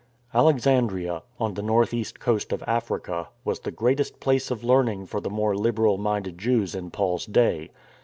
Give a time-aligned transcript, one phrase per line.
[0.33, 5.21] Alexandria, on the north east coast of Africa, was the greatest place of learning for
[5.21, 7.69] the more liberal minded Jews in Paul's day.